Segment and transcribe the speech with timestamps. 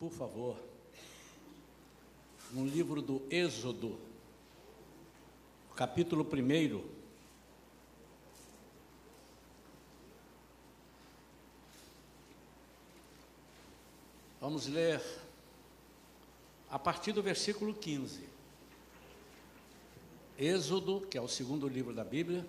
[0.00, 0.56] por favor,
[2.52, 4.00] no livro do Êxodo,
[5.76, 6.82] capítulo 1.
[14.40, 15.02] Vamos ler
[16.70, 18.26] a partir do versículo 15.
[20.38, 22.46] Êxodo, que é o segundo livro da Bíblia,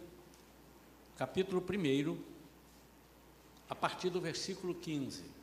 [1.18, 2.18] capítulo 1,
[3.68, 5.41] a partir do versículo 15.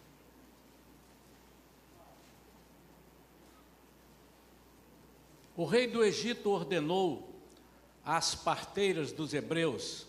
[5.59, 7.35] O rei do Egito ordenou
[8.05, 10.07] às parteiras dos hebreus,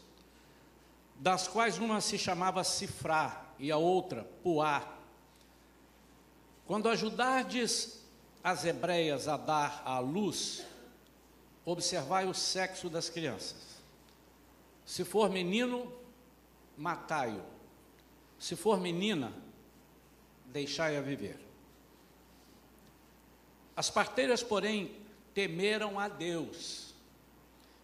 [1.15, 4.87] das quais uma se chamava Sifrá e a outra Puá.
[6.67, 7.99] Quando ajudardes
[8.43, 10.63] as hebreias a dar à luz,
[11.65, 13.81] observai o sexo das crianças.
[14.85, 15.91] Se for menino,
[16.77, 17.41] matai-o.
[18.37, 19.33] Se for menina,
[20.45, 21.39] deixai-a viver.
[23.75, 24.98] As parteiras, porém,
[25.39, 26.93] temeram a Deus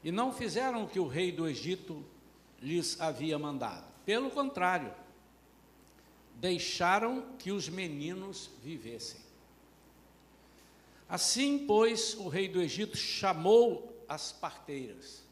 [0.03, 2.05] e não fizeram o que o rei do Egito
[2.61, 3.85] lhes havia mandado.
[4.05, 4.93] Pelo contrário,
[6.35, 9.21] deixaram que os meninos vivessem.
[11.07, 15.23] Assim, pois, o rei do Egito chamou as parteiras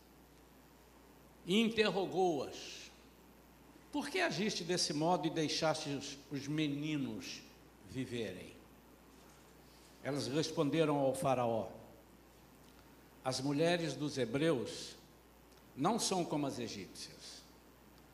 [1.45, 2.89] e interrogou-as:
[3.91, 7.41] Por que agiste desse modo e deixaste os, os meninos
[7.89, 8.53] viverem?
[10.01, 11.82] Elas responderam ao Faraó:
[13.23, 14.95] As mulheres dos hebreus
[15.75, 17.41] não são como as egípcias,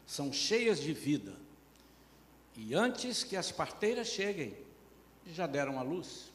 [0.06, 1.34] são cheias de vida,
[2.56, 4.56] e antes que as parteiras cheguem,
[5.34, 6.32] já deram à luz.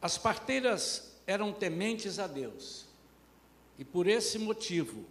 [0.00, 2.86] As parteiras eram tementes a Deus,
[3.78, 5.04] e por esse motivo,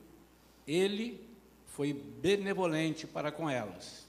[0.67, 1.27] ele
[1.67, 4.05] foi benevolente para com elas.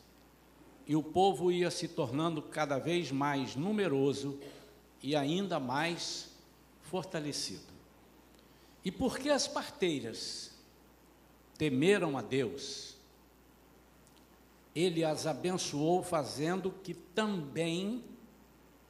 [0.86, 4.38] E o povo ia se tornando cada vez mais numeroso
[5.02, 6.33] e ainda mais
[6.94, 7.74] fortalecido.
[8.84, 10.52] E porque as parteiras
[11.58, 12.94] temeram a Deus,
[14.72, 18.04] ele as abençoou, fazendo que também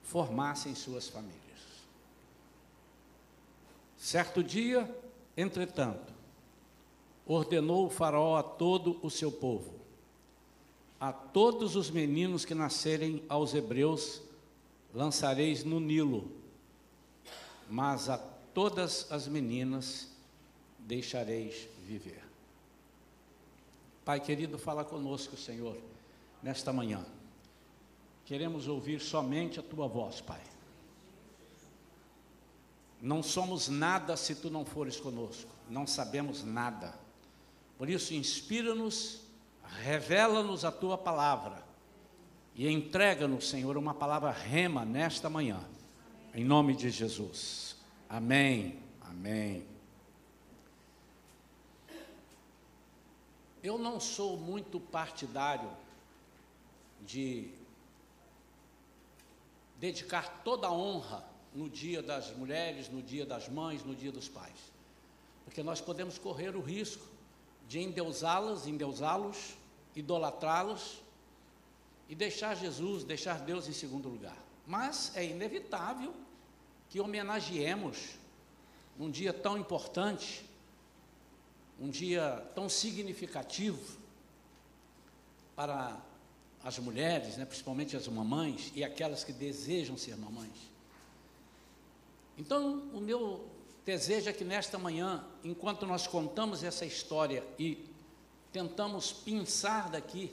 [0.02, 1.40] formassem suas famílias.
[3.96, 4.94] Certo dia,
[5.34, 6.12] entretanto,
[7.24, 9.76] ordenou o Faraó a todo o seu povo:
[11.00, 14.20] A todos os meninos que nascerem aos hebreus
[14.92, 16.43] lançareis no Nilo,
[17.68, 18.18] mas a
[18.52, 20.08] todas as meninas
[20.78, 22.22] deixareis viver.
[24.04, 25.76] Pai querido, fala conosco, Senhor,
[26.42, 27.04] nesta manhã.
[28.26, 30.40] Queremos ouvir somente a tua voz, Pai.
[33.00, 36.94] Não somos nada se tu não fores conosco, não sabemos nada.
[37.76, 39.20] Por isso, inspira-nos,
[39.82, 41.62] revela-nos a tua palavra
[42.54, 45.60] e entrega-nos, Senhor, uma palavra rema nesta manhã,
[46.34, 47.76] em nome de Jesus.
[48.08, 48.82] Amém.
[49.00, 49.64] Amém.
[53.62, 55.70] Eu não sou muito partidário
[57.06, 57.50] de
[59.78, 61.24] dedicar toda a honra
[61.54, 64.72] no dia das mulheres, no dia das mães, no dia dos pais.
[65.44, 67.06] Porque nós podemos correr o risco
[67.68, 69.56] de endeusá-las, endeusá-los,
[69.94, 71.00] idolatrá-los
[72.08, 74.36] e deixar Jesus, deixar Deus em segundo lugar.
[74.66, 76.23] Mas é inevitável
[76.88, 78.16] que homenageemos
[78.98, 80.44] um dia tão importante,
[81.80, 83.98] um dia tão significativo
[85.56, 86.00] para
[86.62, 90.72] as mulheres, né, principalmente as mamães e aquelas que desejam ser mamães.
[92.38, 93.46] Então, o meu
[93.84, 97.84] desejo é que nesta manhã, enquanto nós contamos essa história e
[98.50, 100.32] tentamos pensar daqui,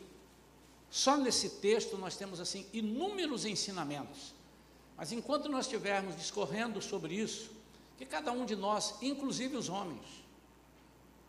[0.89, 4.33] só nesse texto nós temos assim inúmeros ensinamentos.
[5.01, 7.49] Mas enquanto nós estivermos discorrendo sobre isso,
[7.97, 10.05] que cada um de nós, inclusive os homens,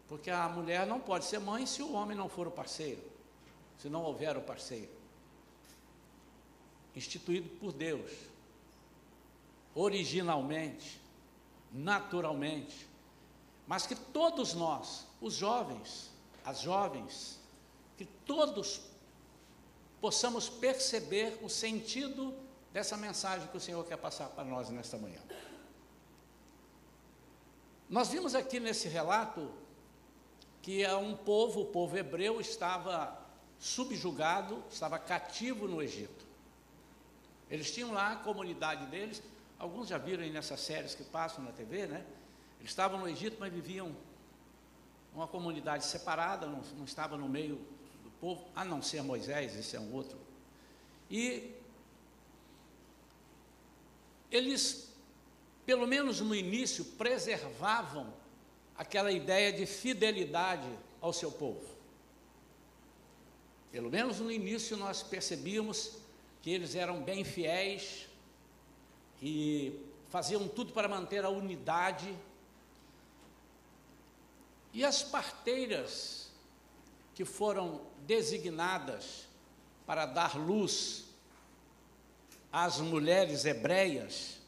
[0.07, 3.03] porque a mulher não pode ser mãe se o homem não for o parceiro,
[3.79, 4.91] se não houver o parceiro,
[6.95, 8.13] instituído por Deus
[9.75, 11.01] originalmente,
[11.73, 12.87] naturalmente,
[13.67, 16.11] mas que todos nós, os jovens,
[16.45, 17.39] as jovens,
[17.97, 18.83] que todos
[19.99, 22.42] possamos perceber o sentido
[22.73, 25.21] dessa mensagem que o Senhor quer passar para nós nesta manhã.
[27.89, 29.51] Nós vimos aqui nesse relato
[30.63, 33.21] que é um povo, o povo hebreu, estava
[33.59, 36.25] subjugado, estava cativo no Egito.
[37.51, 39.23] Eles tinham lá a comunidade deles,
[39.63, 42.05] Alguns já viram aí nessas séries que passam na TV, né?
[42.59, 43.95] Eles estavam no Egito, mas viviam
[45.15, 47.55] uma comunidade separada, não, não no meio
[48.03, 50.19] do povo, a não ser Moisés, esse é um outro.
[51.09, 51.55] E
[54.33, 54.89] eles,
[55.67, 58.13] pelo menos no início, preservavam
[58.75, 60.69] aquela ideia de fidelidade
[61.01, 61.71] ao seu povo.
[63.71, 65.99] Pelo menos no início nós percebíamos
[66.41, 68.07] que eles eram bem fiéis
[69.21, 72.15] e faziam tudo para manter a unidade.
[74.73, 76.31] E as parteiras
[77.15, 79.29] que foram designadas
[79.87, 81.05] para dar luz
[82.53, 84.39] às mulheres hebreias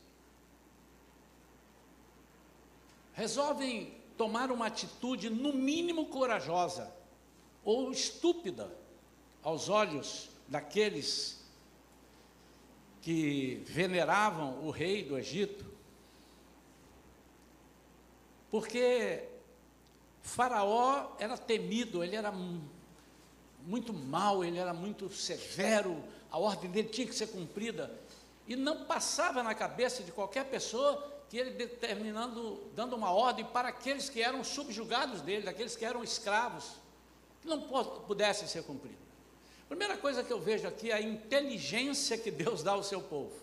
[3.14, 6.92] resolvem tomar uma atitude, no mínimo corajosa
[7.64, 8.70] ou estúpida,
[9.42, 11.42] aos olhos daqueles
[13.00, 15.64] que veneravam o rei do Egito,
[18.50, 19.28] porque
[20.22, 22.32] Faraó era temido, ele era
[23.66, 26.02] muito mau, ele era muito severo,
[26.34, 27.96] a ordem dele tinha que ser cumprida,
[28.44, 31.00] e não passava na cabeça de qualquer pessoa
[31.30, 36.02] que ele determinando, dando uma ordem para aqueles que eram subjugados dele, aqueles que eram
[36.02, 36.72] escravos,
[37.40, 38.98] que não pudessem ser cumpridos.
[39.68, 43.36] Primeira coisa que eu vejo aqui é a inteligência que Deus dá ao seu povo.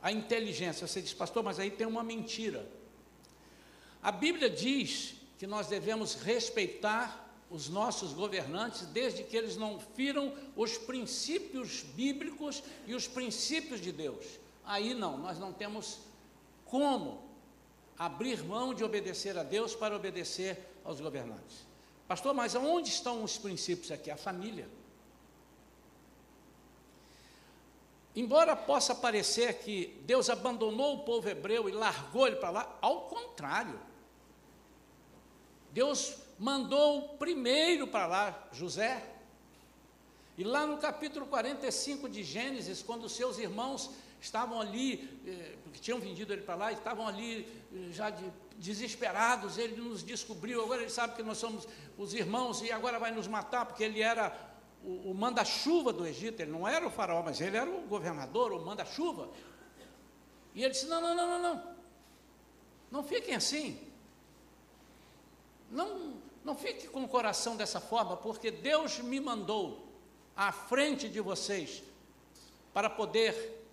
[0.00, 0.86] A inteligência.
[0.86, 2.64] Você diz, pastor, mas aí tem uma mentira.
[4.00, 10.32] A Bíblia diz que nós devemos respeitar os nossos governantes, desde que eles não firam
[10.54, 14.24] os princípios bíblicos e os princípios de Deus.
[14.64, 15.98] Aí não, nós não temos
[16.64, 17.28] como
[17.98, 21.66] abrir mão de obedecer a Deus para obedecer aos governantes.
[22.06, 24.10] Pastor, mas aonde estão os princípios aqui?
[24.10, 24.68] A família.
[28.14, 33.02] Embora possa parecer que Deus abandonou o povo hebreu e largou ele para lá, ao
[33.02, 33.78] contrário.
[35.72, 39.06] Deus mandou primeiro para lá José.
[40.38, 46.00] E lá no capítulo 45 de Gênesis, quando seus irmãos estavam ali, eh, porque tinham
[46.00, 48.24] vendido ele para lá, estavam ali eh, já de,
[48.56, 53.10] desesperados, ele nos descobriu, agora ele sabe que nós somos os irmãos e agora vai
[53.10, 54.34] nos matar, porque ele era
[54.82, 58.52] o, o manda-chuva do Egito, ele não era o faraó, mas ele era o governador,
[58.52, 59.28] o manda-chuva.
[60.54, 61.76] E ele disse: não, não, não, não, não,
[62.90, 63.78] não fiquem assim,
[65.70, 66.14] não,
[66.44, 69.86] não fique com o coração dessa forma, porque Deus me mandou
[70.36, 71.82] à frente de vocês
[72.72, 73.64] para poder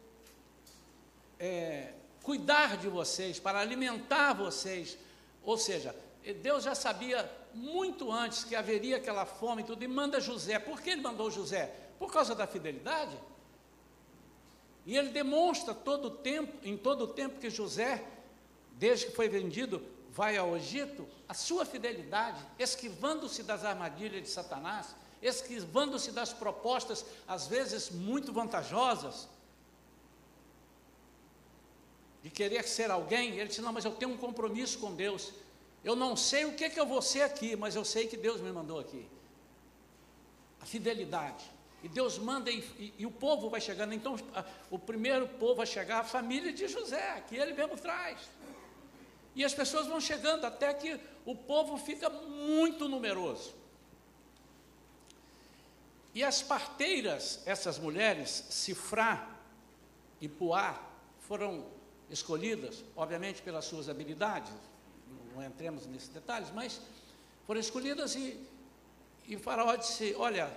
[1.39, 1.93] é,
[2.23, 4.97] cuidar de vocês, para alimentar vocês.
[5.43, 5.95] Ou seja,
[6.41, 10.59] Deus já sabia muito antes que haveria aquela fome e tudo, e manda José.
[10.59, 11.73] Por que ele mandou José?
[11.97, 13.17] Por causa da fidelidade.
[14.85, 18.05] E ele demonstra todo o tempo, em todo o tempo que José,
[18.73, 19.81] desde que foi vendido,
[20.11, 27.47] vai ao Egito, a sua fidelidade, esquivando-se das armadilhas de Satanás, esquivando-se das propostas, às
[27.47, 29.27] vezes muito vantajosas,
[32.23, 35.31] de querer ser alguém, ele disse: Não, mas eu tenho um compromisso com Deus.
[35.83, 38.41] Eu não sei o que, que eu vou ser aqui, mas eu sei que Deus
[38.41, 39.07] me mandou aqui.
[40.59, 41.45] A fidelidade.
[41.83, 43.93] E Deus manda, e, e, e o povo vai chegando.
[43.93, 48.17] Então, a, o primeiro povo a chegar, a família de José, que ele mesmo traz.
[49.37, 53.53] E as pessoas vão chegando até que o povo fica muito numeroso.
[56.15, 59.29] E as parteiras, essas mulheres, Cifrá
[60.19, 60.81] e Puá,
[61.27, 61.67] foram
[62.09, 64.51] escolhidas, obviamente pelas suas habilidades,
[65.35, 66.81] não entremos nesses detalhes, mas
[67.45, 68.43] foram escolhidas e,
[69.27, 70.51] e faraó disse, olha,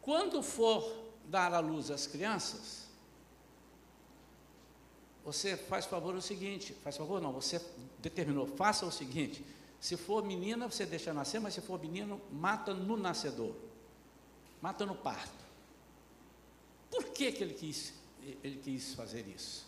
[0.00, 2.81] quando for dar à luz às crianças,
[5.24, 7.60] você faz favor o seguinte, faz favor não, você
[7.98, 9.44] determinou, faça o seguinte,
[9.80, 13.54] se for menina, você deixa nascer, mas se for menino, mata no nascedor,
[14.60, 15.42] mata no parto.
[16.90, 17.94] Por que, que ele quis
[18.42, 19.66] ele quis fazer isso.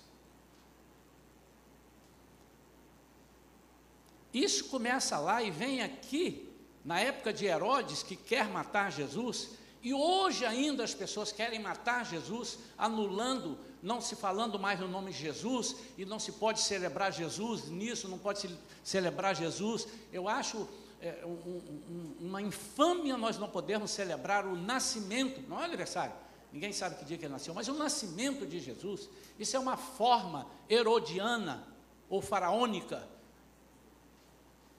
[4.32, 6.48] Isso começa lá e vem aqui,
[6.84, 9.50] na época de Herodes, que quer matar Jesus,
[9.84, 15.12] e hoje ainda as pessoas querem matar Jesus, anulando, não se falando mais no nome
[15.12, 19.86] de Jesus, e não se pode celebrar Jesus nisso, não pode se celebrar Jesus.
[20.10, 20.66] Eu acho
[21.02, 26.14] é, um, um, uma infâmia nós não podermos celebrar o nascimento, não é aniversário,
[26.50, 29.06] ninguém sabe que dia que ele nasceu, mas o nascimento de Jesus,
[29.38, 31.62] isso é uma forma herodiana
[32.08, 33.06] ou faraônica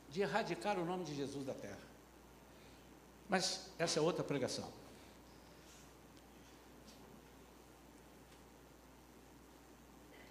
[0.09, 1.85] de erradicar o nome de Jesus da terra.
[3.29, 4.84] Mas essa é outra pregação.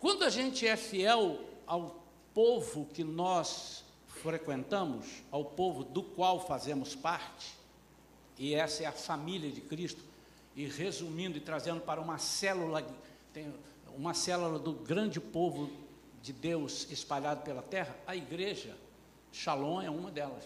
[0.05, 6.95] Quando a gente é fiel ao povo que nós frequentamos, ao povo do qual fazemos
[6.95, 7.55] parte,
[8.39, 10.03] e essa é a família de Cristo,
[10.55, 12.87] e resumindo e trazendo para uma célula,
[13.97, 15.73] uma célula do grande povo
[16.21, 18.77] de Deus espalhado pela terra, a igreja,
[19.33, 20.45] Shalom é uma delas.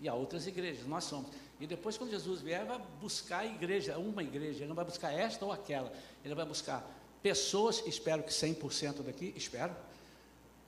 [0.00, 1.30] E há outras igrejas, nós somos.
[1.60, 5.12] E depois, quando Jesus vier, vai buscar a igreja, uma igreja, ele não vai buscar
[5.12, 5.92] esta ou aquela,
[6.24, 6.84] ele vai buscar
[7.22, 9.74] pessoas, espero que 100% daqui, espero,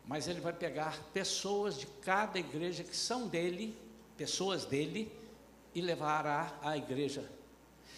[0.06, 3.76] mas ele vai pegar pessoas de cada igreja que são dele,
[4.16, 5.10] pessoas dele,
[5.74, 7.30] e levará à igreja.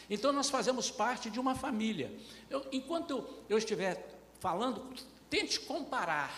[0.08, 2.12] Então nós fazemos parte de uma família.
[2.48, 4.06] Eu, enquanto eu estiver
[4.38, 4.94] falando,
[5.30, 6.32] tente comparar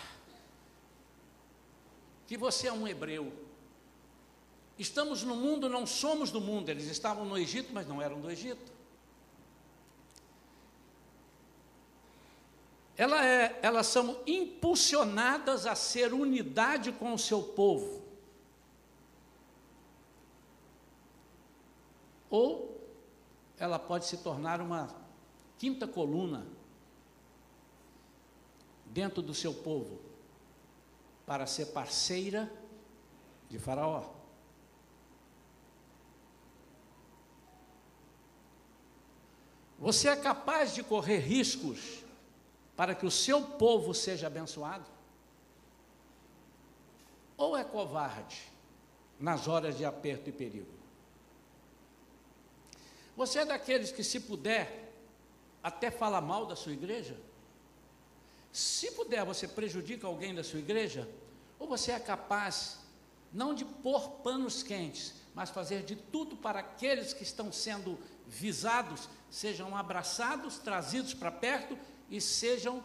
[2.27, 3.33] que você é um hebreu.
[4.79, 6.69] Estamos no mundo, não somos do mundo.
[6.69, 8.76] Eles estavam no Egito, mas não eram do Egito.
[12.97, 18.03] Ela é, elas são impulsionadas a ser unidade com o seu povo.
[22.31, 22.81] Ou
[23.59, 24.89] ela pode se tornar uma
[25.59, 26.47] quinta coluna
[28.87, 30.01] dentro do seu povo
[31.27, 32.51] para ser parceira
[33.49, 34.15] de Faraó.
[39.79, 42.06] Você é capaz de correr riscos
[42.77, 44.85] para que o seu povo seja abençoado?
[47.37, 48.41] Ou é covarde
[49.19, 50.77] nas horas de aperto e perigo?
[53.17, 54.93] Você é daqueles que, se puder,
[55.63, 57.17] até fala mal da sua igreja?
[58.53, 61.09] Se puder, você prejudica alguém da sua igreja?
[61.59, 62.79] Ou você é capaz,
[63.33, 69.09] não de pôr panos quentes, mas fazer de tudo para aqueles que estão sendo visados
[69.37, 71.79] sejam abraçados, trazidos para perto
[72.09, 72.83] e sejam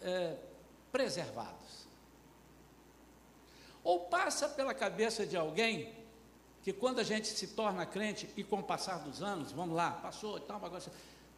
[0.00, 0.36] é,
[0.90, 1.86] preservados?
[3.84, 5.94] Ou passa pela cabeça de alguém
[6.60, 9.92] que quando a gente se torna crente e com o passar dos anos, vamos lá,
[9.92, 10.82] passou e tal, agora,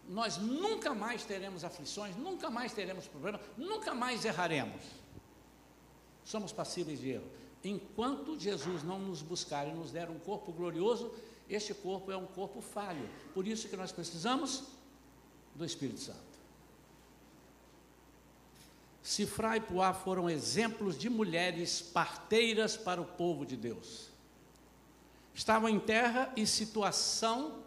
[0.09, 4.83] nós nunca mais teremos aflições, nunca mais teremos problemas, nunca mais erraremos.
[6.25, 7.31] Somos passíveis de erro.
[7.63, 11.15] Enquanto Jesus não nos buscar e nos der um corpo glorioso,
[11.49, 13.09] este corpo é um corpo falho.
[13.33, 14.65] Por isso que nós precisamos
[15.55, 16.35] do Espírito Santo.
[19.03, 24.15] Cifra e Puá foram exemplos de mulheres parteiras para o povo de Deus
[25.35, 27.65] estavam em terra em situação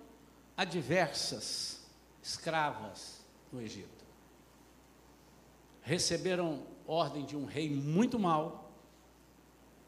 [0.55, 1.81] adversas,
[2.23, 4.05] escravas no Egito.
[5.81, 8.71] Receberam ordem de um rei muito mau,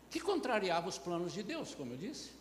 [0.10, 2.32] que contrariava os planos de Deus, como eu disse.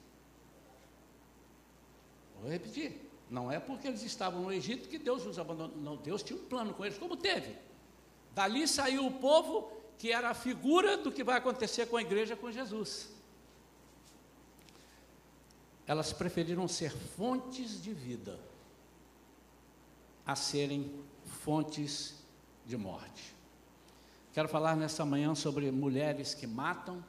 [2.40, 3.10] Vou repetir.
[3.30, 5.76] Não é porque eles estavam no Egito que Deus os abandonou.
[5.76, 7.54] Não, Deus tinha um plano com eles, como teve.
[8.34, 12.36] Dali saiu o povo que era a figura do que vai acontecer com a igreja
[12.36, 13.18] com Jesus
[15.88, 18.38] elas preferiram ser fontes de vida
[20.24, 22.14] a serem fontes
[22.66, 23.34] de morte.
[24.34, 27.02] Quero falar nessa manhã sobre mulheres que matam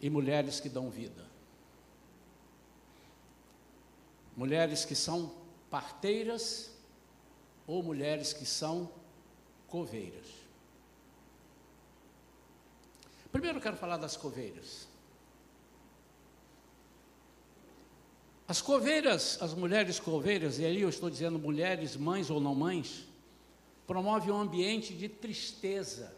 [0.00, 1.26] e mulheres que dão vida.
[4.38, 5.34] Mulheres que são
[5.68, 6.70] parteiras
[7.66, 8.88] ou mulheres que são
[9.66, 10.26] coveiras.
[13.32, 14.86] Primeiro eu quero falar das coveiras.
[18.46, 23.08] As coveiras, as mulheres coveiras, e aí eu estou dizendo mulheres, mães ou não mães,
[23.88, 26.14] promovem um ambiente de tristeza.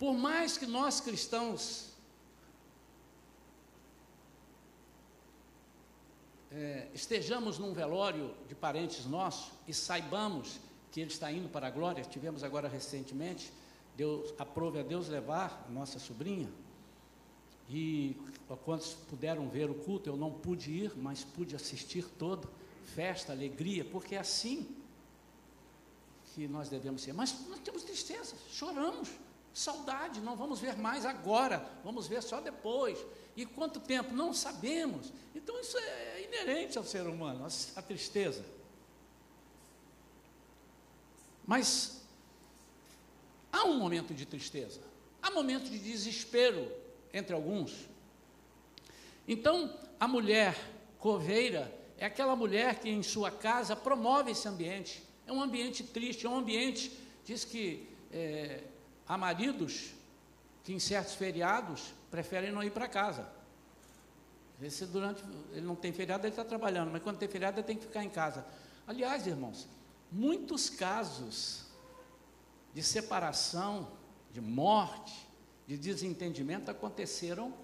[0.00, 1.93] Por mais que nós cristãos
[6.54, 10.60] é, estejamos num velório de parentes nossos e saibamos
[10.92, 13.52] que ele está indo para a glória, tivemos agora recentemente,
[13.96, 16.48] Deus aprove a Deus levar a nossa sobrinha,
[17.68, 18.16] e
[18.64, 22.48] quantos puderam ver o culto, eu não pude ir, mas pude assistir todo,
[22.94, 24.68] festa, alegria, porque é assim
[26.34, 27.14] que nós devemos ser.
[27.14, 29.08] Mas nós temos tristeza, choramos,
[29.54, 32.98] saudade, não vamos ver mais agora, vamos ver só depois.
[33.36, 34.12] E quanto tempo?
[34.12, 35.12] Não sabemos.
[35.34, 37.46] Então isso é inerente ao ser humano,
[37.76, 38.44] a tristeza.
[41.46, 42.02] Mas
[43.52, 44.80] há um momento de tristeza,
[45.22, 46.70] há momento de desespero,
[47.12, 47.88] entre alguns.
[49.26, 50.56] Então, a mulher
[50.98, 55.02] coveira é aquela mulher que em sua casa promove esse ambiente.
[55.26, 56.90] É um ambiente triste, é um ambiente,
[57.24, 58.64] diz que é,
[59.06, 59.92] há maridos
[60.62, 63.28] que em certos feriados preferem não ir para casa.
[64.62, 67.76] Esse durante, ele não tem feriado, ele está trabalhando, mas quando tem feriado ele tem
[67.76, 68.46] que ficar em casa.
[68.86, 69.68] Aliás, irmãos,
[70.10, 71.66] muitos casos
[72.72, 73.88] de separação,
[74.32, 75.26] de morte,
[75.66, 77.54] de desentendimento aconteceram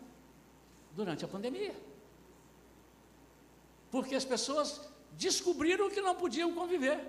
[0.94, 1.74] durante a pandemia.
[3.90, 4.80] Porque as pessoas
[5.12, 7.00] descobriram que não podiam conviver.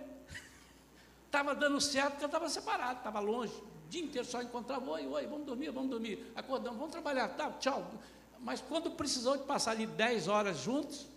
[1.25, 3.53] estava dando certo porque estava separado, estava longe.
[3.91, 6.31] Dia inteiro só encontrava, oi, oi, vamos dormir, vamos dormir.
[6.33, 7.91] Acordamos, vamos trabalhar, tá, tchau.
[8.39, 11.07] Mas quando precisou de passar ali 10 horas juntos,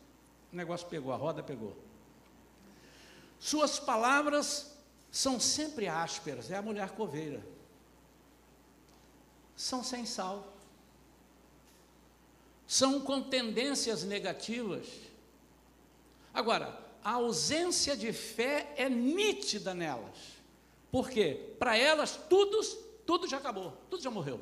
[0.52, 1.76] o negócio pegou, a roda pegou.
[3.38, 4.76] Suas palavras
[5.08, 7.46] são sempre ásperas, é a mulher coveira.
[9.54, 10.52] São sem sal.
[12.66, 14.88] São com tendências negativas.
[16.32, 20.33] Agora, a ausência de fé é nítida nelas.
[20.94, 21.56] Por quê?
[21.58, 22.60] Para elas, tudo,
[23.04, 24.40] tudo já acabou, tudo já morreu.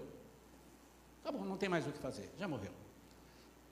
[1.22, 2.72] Acabou, não tem mais o que fazer, já morreu.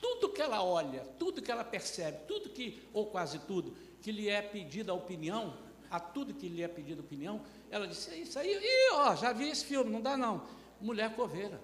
[0.00, 4.30] Tudo que ela olha, tudo que ela percebe, tudo que, ou quase tudo, que lhe
[4.30, 5.58] é pedida opinião,
[5.90, 9.50] a tudo que lhe é pedida opinião, ela disse, isso aí, ih, ó, já vi
[9.50, 10.46] esse filme, não dá não.
[10.80, 11.60] Mulher coveira.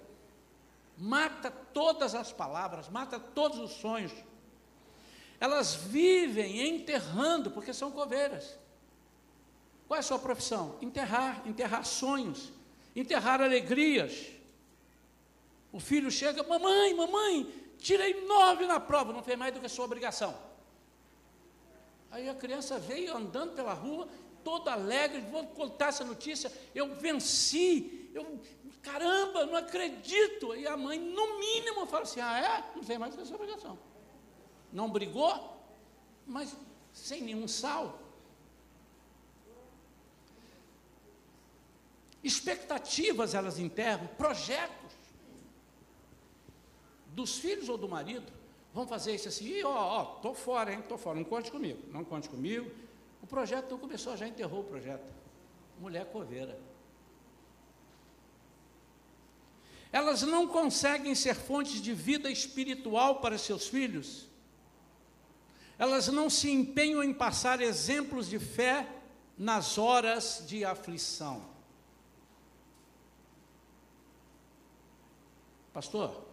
[0.95, 4.13] Mata todas as palavras, mata todos os sonhos,
[5.39, 8.55] elas vivem enterrando, porque são coveiras.
[9.87, 10.77] Qual é a sua profissão?
[10.81, 12.51] Enterrar, enterrar sonhos,
[12.95, 14.27] enterrar alegrias.
[15.71, 19.69] O filho chega, mamãe, mamãe, tirei nove na prova, não fez mais do que a
[19.69, 20.35] sua obrigação.
[22.11, 24.07] Aí a criança veio andando pela rua,
[24.43, 28.39] toda alegre, vou contar essa notícia, eu venci, eu,
[28.81, 30.55] caramba, não acredito.
[30.55, 32.75] E a mãe, no mínimo, fala assim: ah, é?
[32.75, 33.77] Não fez mais do que a sua obrigação
[34.71, 35.57] não brigou,
[36.25, 36.55] mas
[36.93, 37.99] sem nenhum sal.
[42.27, 44.93] Expectativas elas enterram, projetos
[47.07, 48.31] dos filhos ou do marido.
[48.73, 52.03] Vão fazer isso assim, ó, ó, tô fora, hein, tô fora, não conte comigo, não
[52.03, 52.69] conte comigo.
[53.21, 55.11] O projeto não começou, já enterrou o projeto.
[55.79, 56.59] Mulher coveira.
[59.91, 64.27] Elas não conseguem ser fontes de vida espiritual para seus filhos
[65.77, 68.87] elas não se empenham em passar exemplos de fé
[69.37, 71.56] nas horas de aflição.
[75.77, 76.25] Pastor,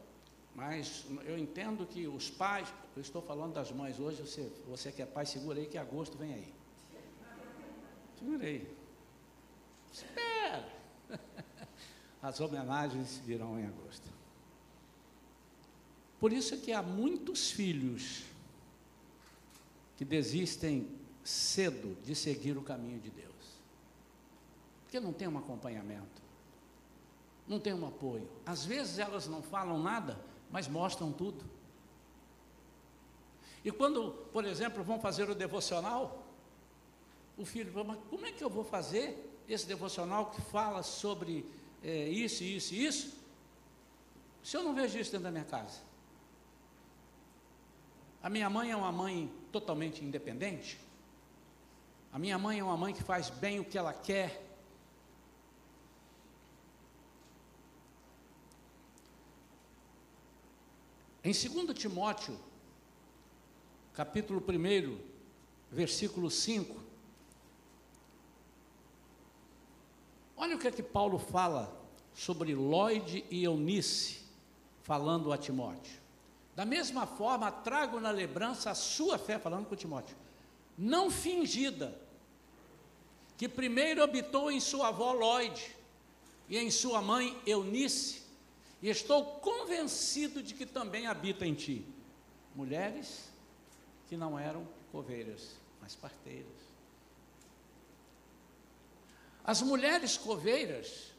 [0.55, 5.03] mas eu entendo que os pais, eu estou falando das mães hoje, você, você que
[5.03, 6.55] é pai, segura aí que agosto vem aí.
[8.19, 8.75] Segura aí.
[9.93, 10.67] Espera.
[12.23, 14.09] As homenagens virão em agosto.
[16.19, 18.23] Por isso é que há muitos filhos
[19.99, 20.89] que desistem
[21.23, 23.61] cedo de seguir o caminho de Deus.
[24.85, 26.24] Porque não tem um acompanhamento,
[27.47, 28.29] não tem um apoio.
[28.45, 30.19] Às vezes elas não falam nada,
[30.51, 31.45] mas mostram tudo.
[33.65, 36.27] E quando, por exemplo, vão fazer o devocional,
[37.37, 41.45] o filho fala, mas como é que eu vou fazer esse devocional que fala sobre
[41.83, 43.25] é, isso, isso e isso,
[44.43, 45.81] se eu não vejo isso dentro da minha casa?
[48.23, 50.79] A minha mãe é uma mãe totalmente independente.
[52.13, 54.44] A minha mãe é uma mãe que faz bem o que ela quer.
[61.25, 62.39] Em 2 Timóteo,
[63.95, 64.99] capítulo 1,
[65.71, 66.79] versículo 5,
[70.37, 71.75] olha o que é que Paulo fala
[72.13, 74.21] sobre Lloyd e Eunice,
[74.83, 75.99] falando a Timóteo.
[76.55, 80.19] Da mesma forma, trago na lembrança a sua fé, falando com Timóteo,
[80.77, 81.99] não fingida,
[83.39, 85.75] que primeiro habitou em sua avó Lloyd
[86.51, 88.24] e em sua mãe Eunice,
[88.85, 91.87] e estou convencido de que também habita em ti.
[92.55, 93.31] Mulheres
[94.07, 96.53] que não eram coveiras, mas parteiras.
[99.42, 101.12] As mulheres coveiras,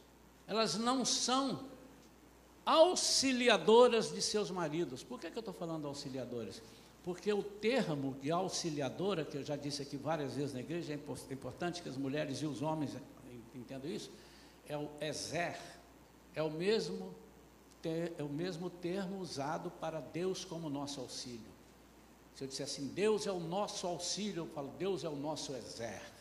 [0.46, 1.68] elas não são
[2.64, 5.02] auxiliadoras de seus maridos.
[5.02, 6.62] Por que, que eu estou falando auxiliadoras?
[7.02, 11.32] Porque o termo de auxiliadora, que eu já disse aqui várias vezes na igreja, é
[11.32, 12.92] importante que as mulheres e os homens
[13.52, 14.08] entendam isso,
[14.68, 15.58] é o exer,
[16.32, 17.25] é o mesmo
[17.86, 21.54] é o mesmo termo usado para Deus como nosso auxílio.
[22.34, 25.54] Se eu disser assim, Deus é o nosso auxílio, eu falo, Deus é o nosso
[25.54, 26.16] exer.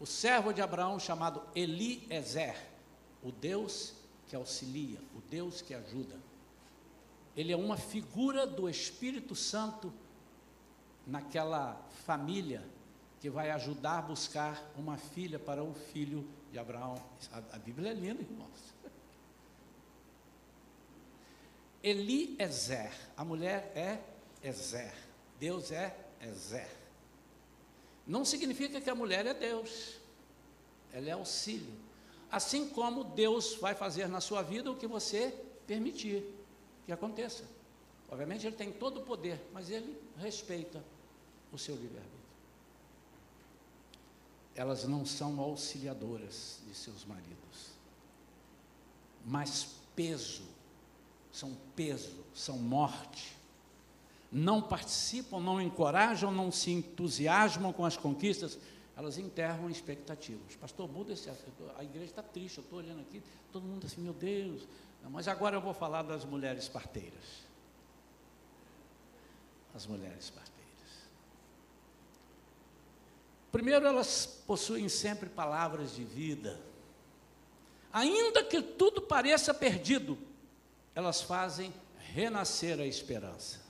[0.00, 2.56] o servo de Abraão chamado Eliezer,
[3.22, 3.94] o Deus
[4.28, 6.16] que auxilia, o Deus que ajuda.
[7.36, 9.92] Ele é uma figura do Espírito Santo
[11.06, 12.64] naquela família
[13.20, 17.02] que vai ajudar a buscar uma filha para o filho de Abraão.
[17.32, 18.74] A, Bíblia é linda, irmãos.
[21.82, 24.00] Eliezer, a mulher é
[24.46, 24.92] Ezer,
[25.38, 26.68] Deus é Ezer.
[28.06, 29.98] Não significa que a mulher é Deus,
[30.92, 31.72] ela é auxílio.
[32.30, 35.34] Assim como Deus vai fazer na sua vida o que você
[35.66, 36.24] permitir
[36.84, 37.44] que aconteça.
[38.10, 40.82] Obviamente ele tem todo o poder, mas ele respeita.
[41.52, 42.17] o seu livre-arbítrio.
[44.58, 47.70] Elas não são auxiliadoras de seus maridos,
[49.24, 50.42] mas peso,
[51.30, 53.36] são peso, são morte.
[54.32, 58.58] Não participam, não encorajam, não se entusiasmam com as conquistas,
[58.96, 60.56] elas enterram expectativas.
[60.56, 64.12] Pastor, muda esse a igreja está triste, eu estou olhando aqui, todo mundo assim, meu
[64.12, 64.66] Deus.
[65.08, 67.46] Mas agora eu vou falar das mulheres parteiras.
[69.72, 70.57] As mulheres parteiras.
[73.50, 76.60] Primeiro, elas possuem sempre palavras de vida.
[77.92, 80.18] Ainda que tudo pareça perdido,
[80.94, 81.72] elas fazem
[82.12, 83.60] renascer a esperança.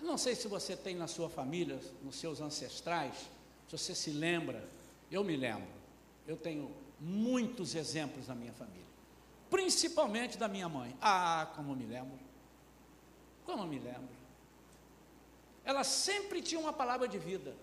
[0.00, 3.14] Eu não sei se você tem na sua família, nos seus ancestrais,
[3.68, 4.68] se você se lembra,
[5.10, 5.68] eu me lembro.
[6.26, 8.84] Eu tenho muitos exemplos na minha família,
[9.50, 10.96] principalmente da minha mãe.
[11.00, 12.18] Ah, como me lembro.
[13.44, 14.14] Como me lembro.
[15.64, 17.54] Ela sempre tinha uma palavra de vida.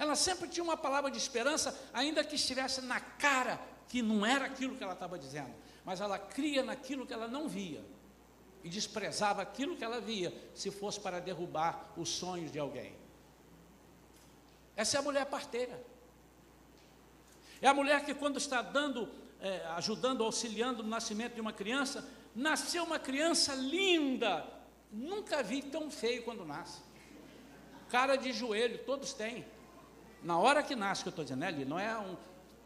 [0.00, 4.46] Ela sempre tinha uma palavra de esperança, ainda que estivesse na cara que não era
[4.46, 7.84] aquilo que ela estava dizendo, mas ela cria naquilo que ela não via
[8.64, 12.96] e desprezava aquilo que ela via, se fosse para derrubar os sonhos de alguém.
[14.74, 15.78] Essa é a mulher parteira.
[17.60, 19.06] É a mulher que, quando está dando,
[19.38, 24.46] é, ajudando, auxiliando no nascimento de uma criança, nasceu uma criança linda.
[24.90, 26.80] Nunca vi tão feio quando nasce.
[27.90, 29.44] Cara de joelho, todos têm.
[30.22, 32.16] Na hora que nasce, que eu estou dizendo, né, ali, não é um,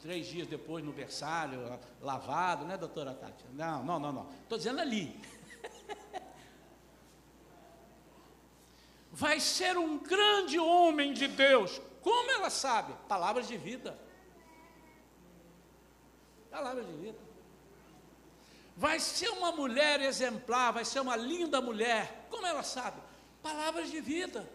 [0.01, 3.47] três dias depois no berçário, lavado, né, doutora Cátia?
[3.53, 4.29] Não, não, não, não.
[4.43, 5.19] Estou dizendo ali.
[9.11, 11.81] Vai ser um grande homem de Deus.
[12.03, 12.93] Como ela sabe?
[13.09, 13.97] Palavras de vida.
[16.51, 17.19] Palavras de vida.
[18.77, 22.27] Vai ser uma mulher exemplar, vai ser uma linda mulher.
[22.29, 23.01] Como ela sabe?
[23.41, 24.49] Palavras de vida.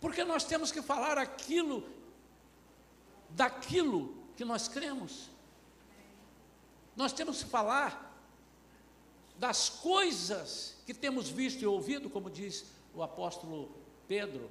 [0.00, 1.88] Porque nós temos que falar aquilo,
[3.30, 5.30] daquilo que nós cremos.
[6.94, 8.06] Nós temos que falar
[9.38, 13.70] das coisas que temos visto e ouvido, como diz o apóstolo
[14.08, 14.50] Pedro.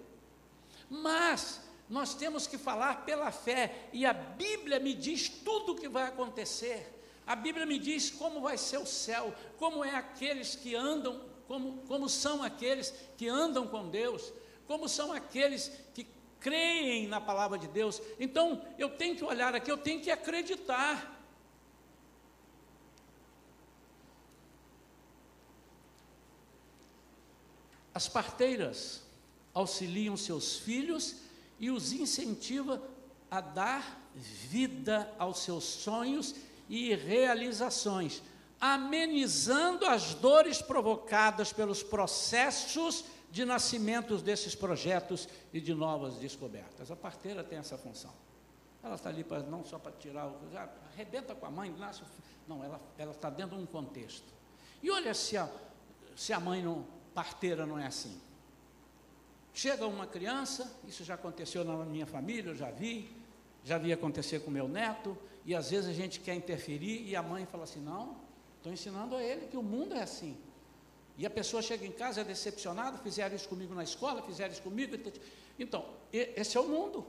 [0.89, 5.88] Mas nós temos que falar pela fé, e a Bíblia me diz tudo o que
[5.88, 6.91] vai acontecer.
[7.25, 11.77] A Bíblia me diz como vai ser o céu, como é aqueles que andam, como,
[11.88, 14.31] como são aqueles que andam com Deus
[14.67, 16.08] como são aqueles que
[16.39, 18.01] creem na palavra de Deus.
[18.19, 21.12] Então, eu tenho que olhar aqui, eu tenho que acreditar.
[27.93, 29.01] As parteiras
[29.54, 31.15] auxiliam seus filhos
[31.60, 32.82] e os incentiva
[33.32, 36.36] a dar vida aos seus sonhos
[36.69, 38.21] e realizações,
[38.60, 46.89] amenizando as dores provocadas pelos processos de nascimentos desses projetos e de novas descobertas.
[46.89, 48.13] A parteira tem essa função.
[48.81, 50.37] Ela está ali para, não só para tirar o.
[50.55, 52.01] Ah, arrebenta com a mãe, nasce.
[52.47, 54.23] Não, ela, ela está dentro de um contexto.
[54.81, 55.49] E olha se a,
[56.15, 58.17] se a mãe não, parteira não é assim.
[59.53, 63.13] Chega uma criança, isso já aconteceu na minha família, eu já vi,
[63.65, 67.21] já vi acontecer com meu neto, e às vezes a gente quer interferir e a
[67.21, 68.15] mãe fala assim: não,
[68.55, 70.37] estou ensinando a ele que o mundo é assim.
[71.17, 74.62] E a pessoa chega em casa, é decepcionada, fizeram isso comigo na escola, fizeram isso
[74.62, 74.97] comigo.
[75.58, 77.06] Então, esse é o mundo.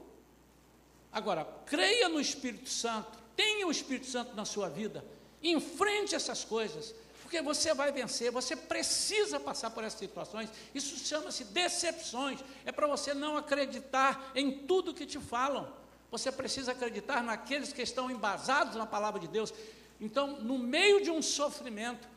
[1.11, 5.03] Agora, creia no Espírito Santo, tenha o Espírito Santo na sua vida,
[5.43, 10.49] enfrente essas coisas, porque você vai vencer, você precisa passar por essas situações.
[10.73, 15.73] Isso chama-se decepções, é para você não acreditar em tudo que te falam.
[16.09, 19.53] Você precisa acreditar naqueles que estão embasados na palavra de Deus.
[19.99, 22.07] Então, no meio de um sofrimento,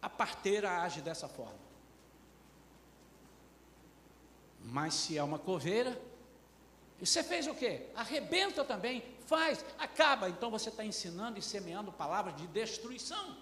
[0.00, 1.66] a parteira age dessa forma.
[4.62, 6.00] Mas se é uma coveira,
[6.98, 7.88] você fez o quê?
[7.94, 10.28] Arrebenta também, faz, acaba.
[10.28, 13.36] Então você está ensinando e semeando palavras de destruição.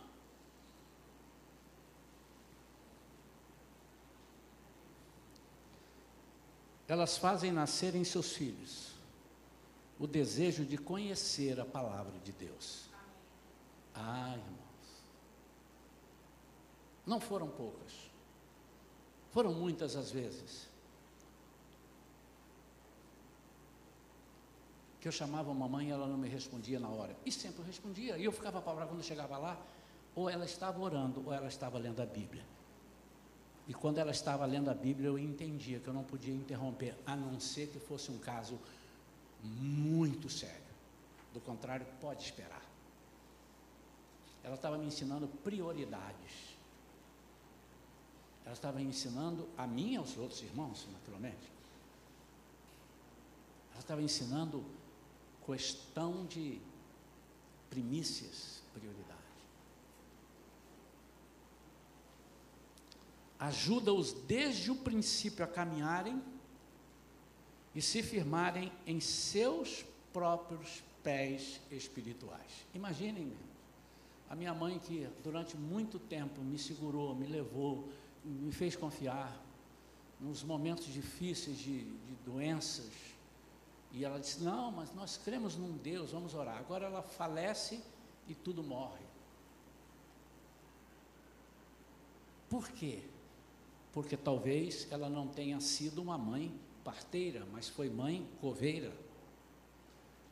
[6.87, 8.93] Elas fazem nascer em seus filhos
[9.99, 12.91] o desejo de conhecer a palavra de Deus.
[13.95, 14.64] Ah, irmão.
[17.07, 17.93] Não foram poucas.
[19.31, 20.69] Foram muitas as vezes.
[25.01, 27.15] Que eu chamava a mamãe e ela não me respondia na hora.
[27.27, 28.17] E sempre eu respondia.
[28.17, 29.61] E eu ficava apavorado quando chegava lá.
[30.15, 32.45] Ou ela estava orando, ou ela estava lendo a Bíblia.
[33.67, 37.17] E quando ela estava lendo a Bíblia, eu entendia que eu não podia interromper, a
[37.17, 38.59] não ser que fosse um caso
[39.43, 40.63] muito sério.
[41.33, 42.63] Do contrário, pode esperar.
[44.43, 46.54] Ela estava me ensinando prioridades.
[48.45, 51.53] Ela estava ensinando a mim e aos outros irmãos, naturalmente.
[53.73, 54.65] Ela estava ensinando
[55.45, 56.61] questão de
[57.71, 59.21] primícias, prioridade.
[63.39, 66.23] Ajuda-os desde o princípio a caminharem
[67.75, 72.65] e se firmarem em seus próprios pés espirituais.
[72.73, 73.33] Imaginem,
[74.31, 77.89] a minha mãe que durante muito tempo me segurou, me levou,
[78.25, 79.41] me fez confiar
[80.21, 82.91] nos momentos difíceis de, de doenças.
[83.93, 86.59] E ela disse: Não, mas nós cremos num Deus, vamos orar.
[86.59, 87.81] Agora ela falece
[88.27, 89.05] e tudo morre.
[92.49, 93.03] Por quê?
[93.93, 98.93] Porque talvez ela não tenha sido uma mãe parteira, mas foi mãe coveira.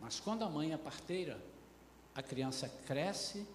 [0.00, 1.42] Mas quando a mãe é parteira,
[2.14, 3.46] a criança cresce,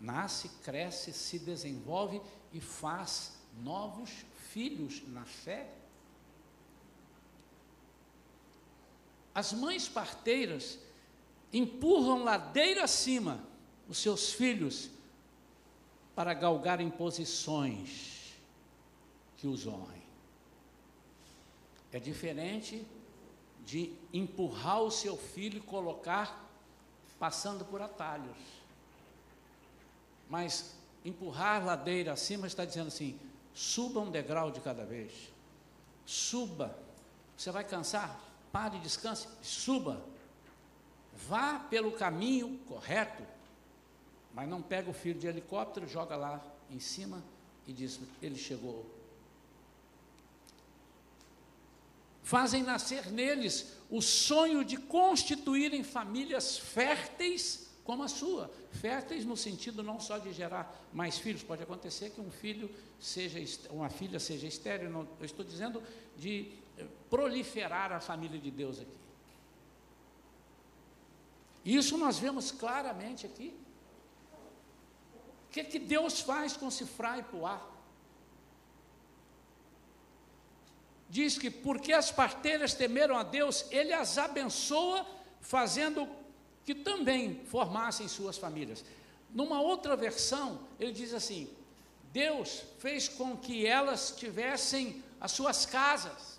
[0.00, 2.20] nasce, cresce, se desenvolve
[2.52, 4.10] e faz novos
[4.50, 5.68] filhos na fé.
[9.34, 10.78] As mães parteiras
[11.52, 13.44] empurram ladeira acima
[13.88, 14.90] os seus filhos
[16.14, 18.34] para galgarem posições
[19.36, 20.02] que os honrem.
[21.92, 22.86] É diferente
[23.64, 26.44] de empurrar o seu filho e colocar
[27.18, 28.36] passando por atalhos.
[30.28, 33.18] Mas empurrar ladeira acima está dizendo assim:
[33.54, 35.32] suba um degrau de cada vez.
[36.04, 36.76] Suba.
[37.36, 38.20] Você vai cansar?
[38.52, 40.04] Pare, descanse, suba.
[41.28, 43.22] Vá pelo caminho correto.
[44.34, 47.22] Mas não pega o filho de helicóptero, joga lá em cima
[47.66, 48.84] e diz: ele chegou
[52.24, 58.50] fazem nascer neles o sonho de constituírem famílias férteis como a sua.
[58.72, 63.38] Férteis no sentido não só de gerar mais filhos, pode acontecer que um filho seja,
[63.70, 65.82] uma filha seja estéreo, não, eu estou dizendo
[66.16, 69.04] de eh, proliferar a família de Deus aqui.
[71.64, 73.54] Isso nós vemos claramente aqui.
[75.48, 77.74] O que, é que Deus faz com Cifrar e Puar?
[81.14, 85.06] diz que porque as parteiras temeram a Deus, ele as abençoa,
[85.40, 86.08] fazendo
[86.64, 88.84] que também formassem suas famílias.
[89.30, 91.48] Numa outra versão, ele diz assim:
[92.12, 96.38] Deus fez com que elas tivessem as suas casas.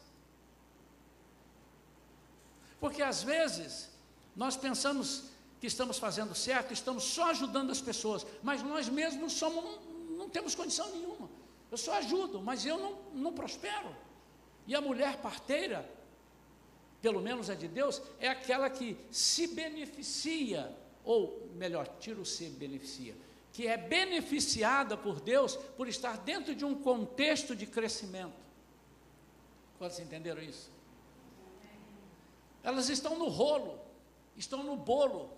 [2.80, 3.90] Porque às vezes
[4.36, 5.24] nós pensamos
[5.60, 9.80] que estamos fazendo certo, estamos só ajudando as pessoas, mas nós mesmos somos,
[10.18, 11.30] não temos condição nenhuma.
[11.72, 13.96] Eu só ajudo, mas eu não, não prospero.
[14.68, 15.90] E a mulher parteira,
[17.06, 22.50] pelo menos a de Deus, é aquela que se beneficia, ou melhor, tira o se
[22.50, 23.16] beneficia,
[23.54, 28.34] que é beneficiada por Deus por estar dentro de um contexto de crescimento.
[29.78, 30.72] Quantos entenderam isso?
[32.64, 33.80] Elas estão no rolo,
[34.36, 35.30] estão no bolo.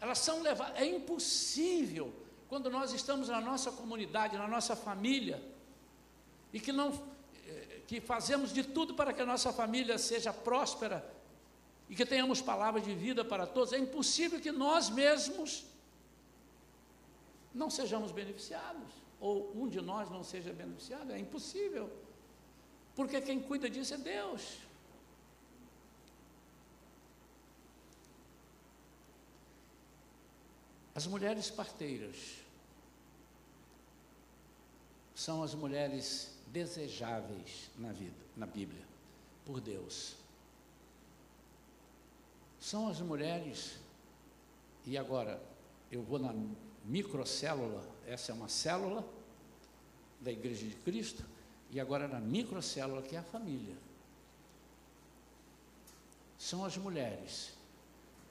[0.00, 0.80] Elas são levadas.
[0.80, 2.14] É impossível
[2.48, 5.42] quando nós estamos na nossa comunidade, na nossa família,
[6.52, 7.17] e que não
[7.88, 11.02] que fazemos de tudo para que a nossa família seja próspera
[11.88, 15.64] e que tenhamos palavra de vida para todos, é impossível que nós mesmos
[17.54, 21.90] não sejamos beneficiados, ou um de nós não seja beneficiado, é impossível,
[22.94, 24.58] porque quem cuida disso é Deus.
[30.94, 32.16] As mulheres parteiras
[35.14, 38.82] são as mulheres desejáveis na vida, na Bíblia,
[39.44, 40.16] por Deus.
[42.60, 43.78] São as mulheres,
[44.84, 45.40] e agora
[45.90, 46.34] eu vou na
[46.84, 49.04] microcélula, essa é uma célula
[50.20, 51.24] da Igreja de Cristo,
[51.70, 53.76] e agora na microcélula, que é a família.
[56.38, 57.52] São as mulheres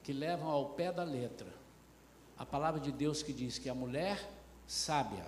[0.04, 1.58] que levam ao pé da letra
[2.38, 4.30] a palavra de Deus que diz que a mulher
[4.68, 5.26] sábia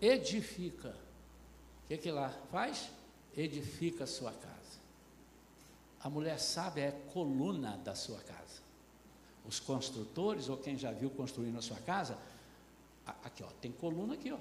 [0.00, 0.94] edifica.
[1.84, 2.90] O que, que lá faz?
[3.36, 4.56] Edifica a sua casa.
[6.02, 8.62] A mulher sábia é coluna da sua casa.
[9.46, 12.18] Os construtores, ou quem já viu construindo a sua casa,
[13.24, 14.38] aqui ó, tem coluna aqui, ó.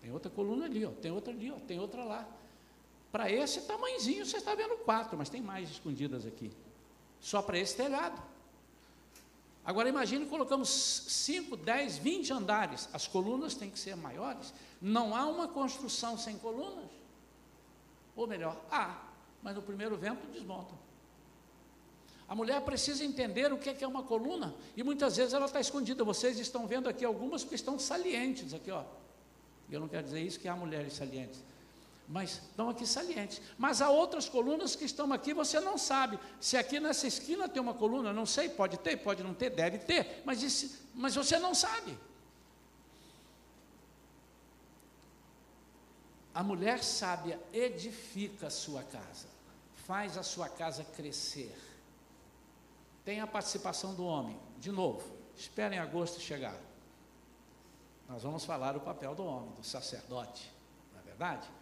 [0.00, 0.90] Tem outra coluna ali, ó.
[0.90, 1.56] Tem outra ali, ó.
[1.56, 2.28] Tem outra lá.
[3.10, 6.52] Para esse tamanhozinho, você está vendo quatro, mas tem mais escondidas aqui.
[7.20, 8.20] Só para esse telhado.
[9.68, 12.88] Agora imagine colocamos 5, 10, 20 andares.
[12.90, 14.54] As colunas têm que ser maiores.
[14.80, 16.90] Não há uma construção sem colunas.
[18.16, 18.98] Ou melhor, há,
[19.42, 20.78] mas no primeiro vento desmontam.
[22.26, 26.02] A mulher precisa entender o que é uma coluna, e muitas vezes ela está escondida.
[26.02, 28.84] Vocês estão vendo aqui algumas que estão salientes, aqui, ó.
[29.70, 31.44] Eu não quero dizer isso que há mulheres salientes,
[32.08, 33.40] mas estão aqui salientes.
[33.58, 36.18] Mas há outras colunas que estão aqui, você não sabe.
[36.40, 39.78] Se aqui nessa esquina tem uma coluna, não sei, pode ter, pode não ter, deve
[39.78, 41.98] ter, mas, isso, mas você não sabe.
[46.34, 49.26] A mulher sábia edifica a sua casa,
[49.86, 51.54] faz a sua casa crescer.
[53.04, 54.38] Tem a participação do homem.
[54.58, 55.02] De novo,
[55.36, 56.56] esperem agosto chegar.
[58.08, 60.50] Nós vamos falar o papel do homem, do sacerdote,
[60.92, 61.57] não é verdade?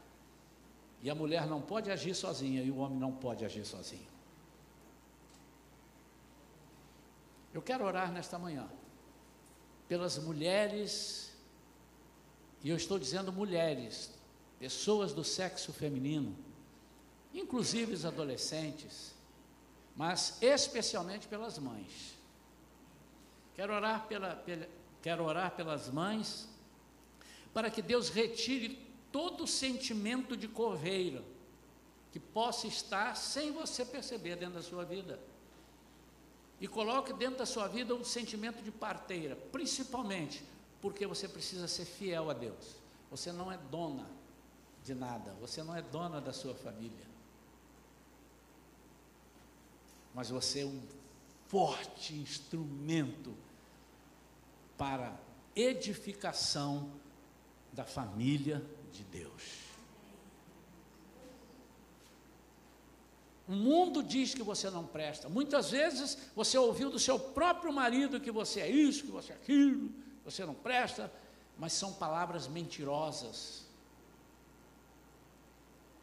[1.02, 4.08] E a mulher não pode agir sozinha e o homem não pode agir sozinho.
[7.52, 8.68] Eu quero orar nesta manhã
[9.88, 11.32] pelas mulheres,
[12.62, 14.12] e eu estou dizendo mulheres,
[14.58, 16.36] pessoas do sexo feminino,
[17.32, 19.14] inclusive os adolescentes,
[19.94, 22.14] mas especialmente pelas mães.
[23.54, 24.68] Quero orar, pela, pela,
[25.00, 26.48] quero orar pelas mães,
[27.54, 28.85] para que Deus retire
[29.16, 31.24] todo sentimento de coveira
[32.12, 35.18] que possa estar sem você perceber dentro da sua vida.
[36.60, 40.44] E coloque dentro da sua vida um sentimento de parteira, principalmente
[40.82, 42.76] porque você precisa ser fiel a Deus.
[43.10, 44.06] Você não é dona
[44.84, 47.06] de nada, você não é dona da sua família.
[50.12, 50.82] Mas você é um
[51.48, 53.34] forte instrumento
[54.76, 55.18] para
[55.54, 56.92] edificação
[57.72, 58.62] da família
[58.96, 59.66] de Deus.
[63.48, 65.28] O mundo diz que você não presta.
[65.28, 69.36] Muitas vezes você ouviu do seu próprio marido que você é isso, que você é
[69.36, 71.12] aquilo, que você não presta,
[71.56, 73.64] mas são palavras mentirosas.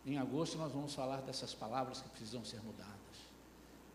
[0.05, 2.93] Em agosto nós vamos falar dessas palavras que precisam ser mudadas.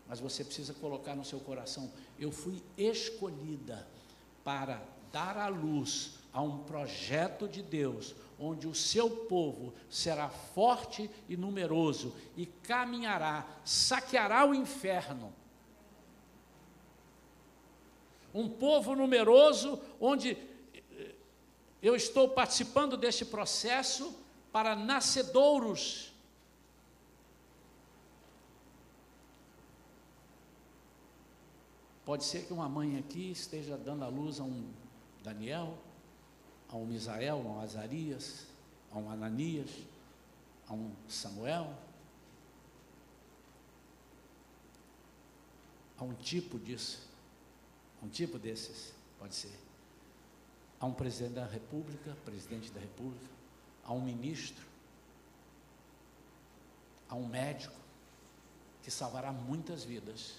[0.07, 3.87] Mas você precisa colocar no seu coração: eu fui escolhida
[4.43, 4.81] para
[5.11, 11.35] dar à luz a um projeto de Deus, onde o seu povo será forte e
[11.35, 15.33] numeroso e caminhará, saqueará o inferno.
[18.33, 20.37] Um povo numeroso, onde
[20.73, 21.15] eh,
[21.81, 24.15] eu estou participando deste processo
[24.51, 26.13] para nascedouros.
[32.05, 34.71] Pode ser que uma mãe aqui esteja dando a luz a um
[35.21, 35.77] Daniel,
[36.71, 38.45] a um Misael, a um Azarias,
[38.91, 39.71] a um Ananias,
[40.67, 41.73] a um Samuel,
[45.97, 47.07] a um tipo disso,
[48.01, 49.57] um tipo desses, pode ser.
[50.79, 53.27] A um presidente da República, presidente da República,
[53.83, 54.65] a um ministro,
[57.09, 57.75] a um médico,
[58.83, 60.35] que salvará muitas vidas,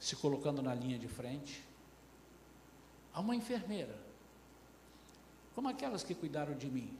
[0.00, 1.62] se colocando na linha de frente,
[3.12, 3.96] a uma enfermeira,
[5.54, 6.96] como aquelas que cuidaram de mim,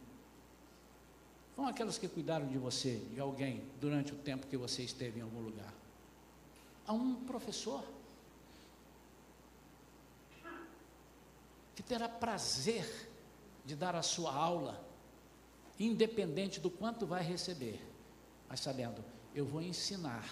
[1.57, 5.23] como aquelas que cuidaram de você, de alguém, durante o tempo que você esteve em
[5.23, 5.73] algum lugar.
[6.87, 7.85] A um professor
[11.75, 13.09] que terá prazer
[13.65, 14.85] de dar a sua aula,
[15.79, 17.81] independente do quanto vai receber,
[18.49, 19.03] mas sabendo,
[19.35, 20.29] eu vou ensinar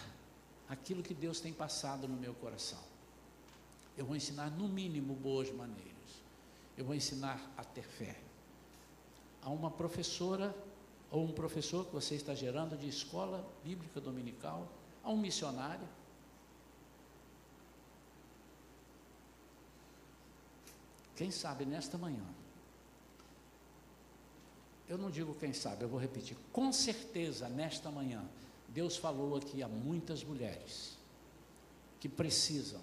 [0.68, 2.78] aquilo que Deus tem passado no meu coração.
[3.96, 5.89] Eu vou ensinar, no mínimo, boas maneiras
[6.80, 8.16] eu vou ensinar a ter fé.
[9.42, 10.54] A uma professora
[11.10, 14.66] ou um professor que você está gerando de escola bíblica dominical,
[15.04, 15.86] a um missionário.
[21.16, 22.24] Quem sabe nesta manhã,
[24.88, 28.24] eu não digo quem sabe, eu vou repetir, com certeza nesta manhã,
[28.68, 30.96] Deus falou aqui a muitas mulheres
[31.98, 32.80] que precisam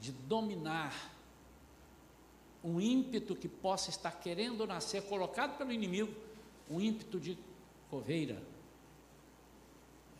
[0.00, 1.15] de dominar
[2.66, 6.12] um ímpeto que possa estar querendo nascer, colocado pelo inimigo,
[6.68, 7.38] um ímpeto de
[7.88, 8.42] coveira.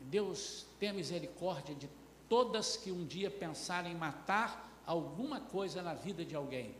[0.03, 1.90] Deus tenha misericórdia de
[2.28, 6.72] todas que um dia pensarem em matar alguma coisa na vida de alguém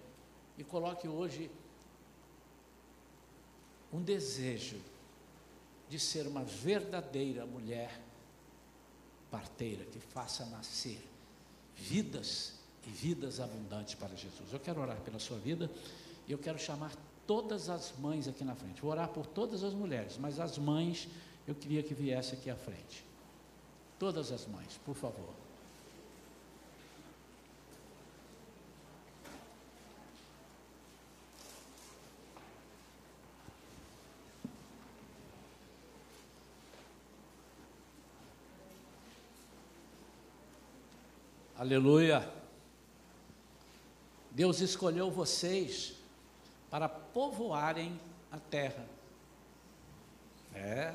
[0.57, 1.51] e coloque hoje
[3.93, 4.81] um desejo
[5.89, 8.01] de ser uma verdadeira mulher
[9.33, 11.05] parteira que faça nascer
[11.75, 12.56] vidas
[12.87, 14.53] e vidas abundantes para Jesus.
[14.53, 15.71] Eu quero orar pela sua vida
[16.29, 16.93] e eu quero chamar
[17.27, 18.81] todas as mães aqui na frente.
[18.81, 21.09] Vou orar por todas as mulheres, mas as mães
[21.47, 23.05] eu queria que viesse aqui à frente.
[23.99, 25.35] Todas as mães, por favor.
[41.59, 42.36] Aleluia.
[44.37, 45.95] Deus escolheu vocês
[46.71, 47.99] para povoarem
[48.31, 48.87] a terra.
[50.53, 50.95] É.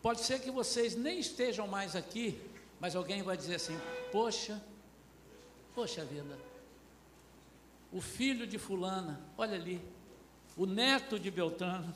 [0.00, 2.40] Pode ser que vocês nem estejam mais aqui,
[2.78, 3.76] mas alguém vai dizer assim:
[4.12, 4.62] Poxa,
[5.74, 6.38] poxa vida,
[7.90, 9.84] o filho de Fulana, olha ali,
[10.56, 11.92] o neto de Beltrano,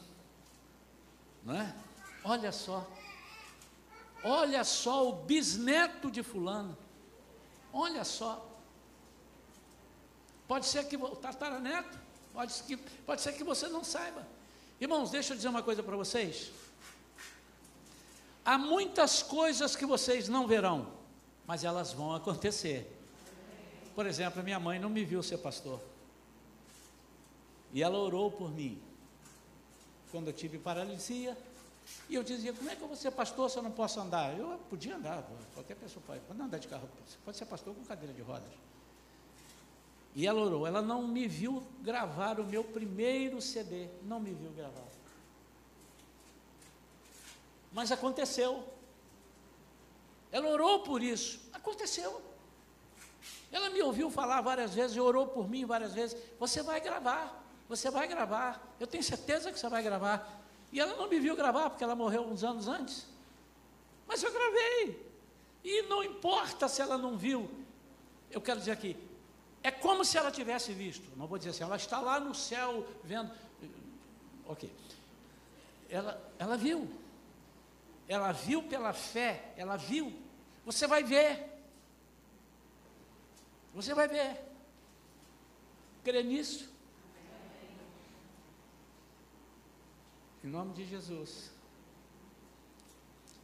[1.44, 1.76] não é?
[2.24, 2.84] Olha só,
[4.24, 6.76] olha só o bisneto de Fulano,
[7.72, 8.47] olha só.
[10.48, 11.98] Pode ser que o tataraneto,
[12.32, 14.26] pode, que, pode ser que você não saiba.
[14.80, 16.50] Irmãos, deixa eu dizer uma coisa para vocês.
[18.44, 20.90] Há muitas coisas que vocês não verão,
[21.46, 22.90] mas elas vão acontecer.
[23.94, 25.80] Por exemplo, minha mãe não me viu ser pastor.
[27.72, 28.80] E ela orou por mim.
[30.10, 31.36] Quando eu tive paralisia,
[32.08, 34.34] e eu dizia, como é que eu vou ser pastor se eu não posso andar?
[34.38, 35.22] Eu podia andar,
[35.52, 38.48] qualquer pessoa pode, pode andar de carro, você pode ser pastor com cadeira de rodas.
[40.18, 44.50] E ela orou, ela não me viu gravar o meu primeiro CD, não me viu
[44.50, 44.88] gravar.
[47.72, 48.64] Mas aconteceu.
[50.32, 52.20] Ela orou por isso, aconteceu.
[53.52, 56.20] Ela me ouviu falar várias vezes e orou por mim várias vezes.
[56.36, 58.74] Você vai gravar, você vai gravar.
[58.80, 60.42] Eu tenho certeza que você vai gravar.
[60.72, 63.06] E ela não me viu gravar porque ela morreu uns anos antes.
[64.04, 65.00] Mas eu gravei.
[65.62, 67.48] E não importa se ela não viu.
[68.32, 68.96] Eu quero dizer aqui,
[69.62, 71.10] é como se ela tivesse visto.
[71.16, 73.30] Não vou dizer assim, ela está lá no céu vendo.
[74.46, 74.72] Ok.
[75.88, 76.88] Ela, ela viu.
[78.06, 80.12] Ela viu pela fé, ela viu.
[80.64, 81.44] Você vai ver.
[83.74, 84.40] Você vai ver.
[86.02, 86.72] Crê nisso?
[90.42, 91.50] Em nome de Jesus.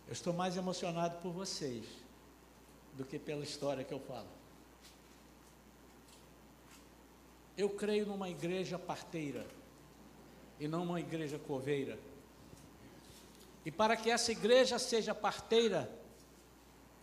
[0.07, 1.85] Eu estou mais emocionado por vocês
[2.95, 4.29] do que pela história que eu falo.
[7.57, 9.47] Eu creio numa igreja parteira
[10.59, 11.99] e não uma igreja coveira.
[13.65, 15.91] E para que essa igreja seja parteira,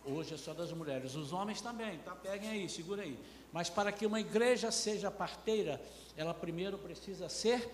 [0.04, 2.14] hoje é só das mulheres, os homens também, tá?
[2.14, 3.18] Peguem aí, segura aí.
[3.52, 5.80] Mas para que uma igreja seja parteira,
[6.16, 7.68] ela primeiro precisa ser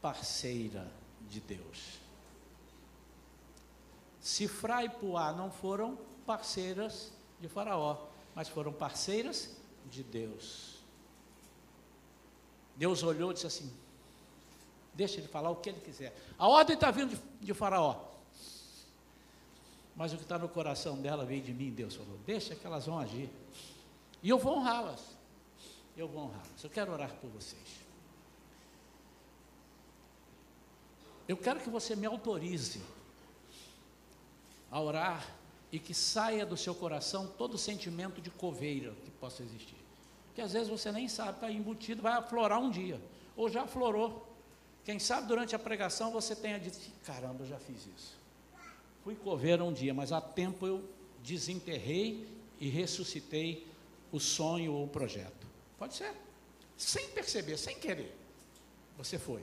[0.00, 0.90] parceira
[1.28, 1.98] de Deus.
[4.20, 5.96] Sifra e Puá não foram
[6.26, 9.56] parceiras de Faraó, mas foram parceiras
[9.86, 10.77] de Deus.
[12.78, 13.70] Deus olhou e disse assim:
[14.94, 16.16] Deixa ele falar o que ele quiser.
[16.38, 18.06] A ordem está vindo de, de Faraó.
[19.94, 22.16] Mas o que está no coração dela veio de mim, Deus falou.
[22.24, 23.28] Deixa que elas vão agir.
[24.22, 25.00] E eu vou honrá-las.
[25.96, 26.62] Eu vou honrá-las.
[26.62, 27.80] Eu quero orar por vocês.
[31.26, 32.80] Eu quero que você me autorize
[34.70, 35.26] a orar
[35.72, 39.77] e que saia do seu coração todo sentimento de coveira que possa existir.
[40.38, 43.00] Que às vezes você nem sabe, está embutido, vai aflorar um dia,
[43.36, 44.24] ou já aflorou.
[44.84, 48.16] Quem sabe durante a pregação você tenha dito: caramba, eu já fiz isso.
[49.02, 50.88] Fui coveira um dia, mas há tempo eu
[51.24, 52.24] desenterrei
[52.60, 53.66] e ressuscitei
[54.12, 55.44] o sonho ou o projeto.
[55.76, 56.14] Pode ser.
[56.76, 58.16] Sem perceber, sem querer.
[58.96, 59.42] Você foi.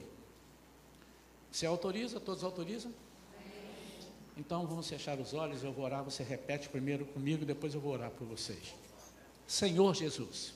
[1.51, 2.21] Você autoriza?
[2.21, 2.93] Todos autorizam?
[4.37, 7.91] Então vamos fechar os olhos, eu vou orar, você repete primeiro comigo, depois eu vou
[7.91, 8.73] orar por vocês.
[9.45, 10.53] Senhor Jesus,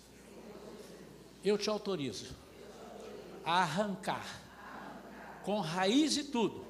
[1.44, 2.36] eu te autorizo
[3.46, 4.42] a arrancar
[5.44, 6.70] com raiz e tudo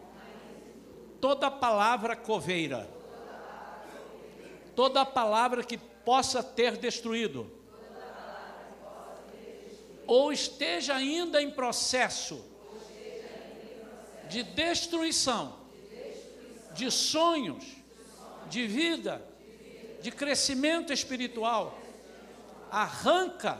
[1.20, 2.90] toda palavra coveira,
[4.76, 7.52] toda palavra que possa ter destruído,
[10.08, 12.44] ou esteja ainda em processo
[14.30, 15.58] de destruição,
[16.74, 17.66] de sonhos,
[18.50, 19.24] de vida,
[20.02, 21.78] de crescimento espiritual,
[22.72, 23.60] arranca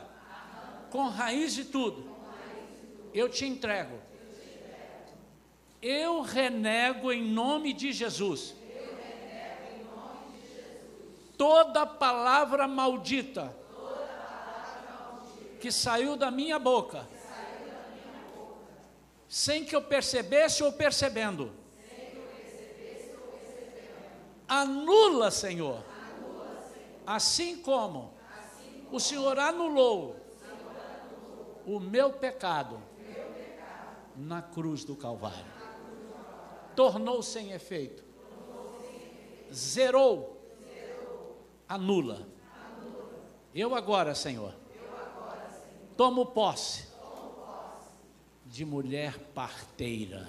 [0.90, 2.10] com raiz de tudo.
[3.14, 4.10] Eu te entrego
[5.82, 8.54] eu renego em nome de Jesus.
[11.36, 13.56] Toda palavra maldita
[15.58, 17.08] que saiu da minha boca,
[19.28, 21.52] sem que eu percebesse ou percebendo.
[24.46, 25.82] Anula, Senhor.
[27.06, 28.12] Assim como
[28.90, 30.19] o Senhor anulou
[31.66, 32.80] o meu pecado
[34.16, 35.60] na cruz do Calvário
[36.74, 38.04] tornou sem efeito.
[39.52, 40.40] Zerou.
[41.68, 42.26] Anula.
[43.54, 44.54] Eu agora, Senhor,
[45.96, 46.88] tomo posse
[48.44, 50.28] de mulher parteira.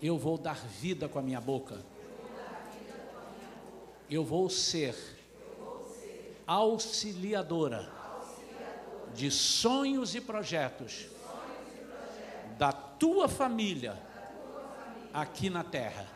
[0.00, 1.84] Eu vou dar vida com a minha boca.
[4.08, 4.96] Eu vou ser
[6.46, 7.99] auxiliadora
[9.14, 11.06] de sonhos e projetos
[12.58, 14.00] da tua família
[15.12, 16.06] aqui na terra,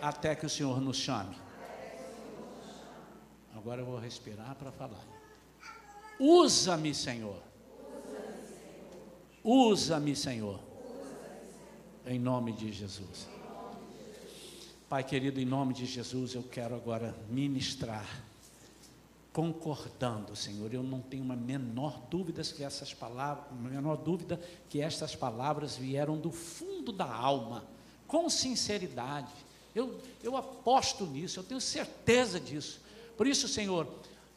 [0.00, 1.36] até que o Senhor nos chame.
[3.54, 5.04] Agora eu vou respirar para falar.
[6.18, 7.42] Usa-me, Senhor.
[9.42, 10.60] Usa-me, Senhor.
[12.06, 13.28] Em nome de Jesus.
[14.88, 18.06] Pai querido, em nome de Jesus, eu quero agora ministrar
[19.38, 20.74] concordando, Senhor.
[20.74, 26.18] Eu não tenho uma menor dúvida que essas palavras, menor dúvida que estas palavras vieram
[26.18, 27.64] do fundo da alma,
[28.08, 29.30] com sinceridade.
[29.72, 32.80] Eu, eu aposto nisso, eu tenho certeza disso.
[33.16, 33.86] Por isso, Senhor,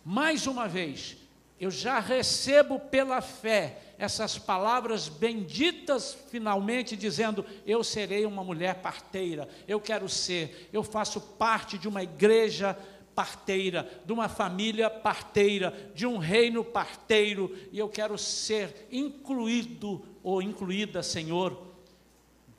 [0.05, 1.17] mais uma vez,
[1.59, 9.49] eu já recebo pela fé essas palavras benditas, finalmente, dizendo: Eu serei uma mulher parteira,
[9.67, 12.77] eu quero ser, eu faço parte de uma igreja
[13.15, 20.41] parteira, de uma família parteira, de um reino parteiro, e eu quero ser incluído ou
[20.41, 21.67] incluída, Senhor,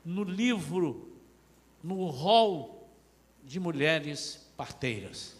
[0.03, 1.11] no livro,
[1.83, 2.89] no rol
[3.43, 5.35] de mulheres parteiras.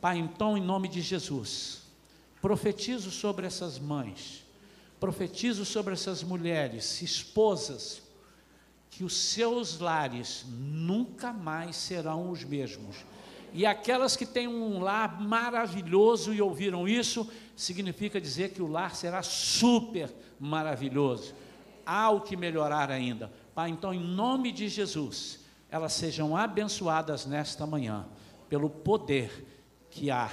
[0.00, 1.82] Pai, então, em nome de Jesus,
[2.40, 4.44] profetizo sobre essas mães,
[4.98, 8.02] profetizo sobre essas mulheres, esposas,
[8.90, 12.96] que os seus lares nunca mais serão os mesmos
[13.52, 18.94] e aquelas que têm um lar maravilhoso e ouviram isso, significa dizer que o lar
[18.94, 21.34] será super maravilhoso.
[21.84, 23.30] Há o que melhorar ainda.
[23.54, 25.40] Pai, então, em nome de Jesus,
[25.70, 28.06] elas sejam abençoadas nesta manhã,
[28.48, 29.46] pelo poder
[29.90, 30.30] que há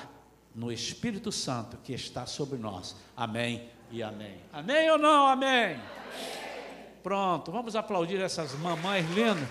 [0.56, 2.96] no Espírito Santo que está sobre nós.
[3.16, 4.38] Amém e amém.
[4.54, 5.28] Amém ou não?
[5.28, 5.76] Amém.
[5.76, 5.80] amém.
[7.04, 9.48] Pronto, vamos aplaudir essas mamães lindas.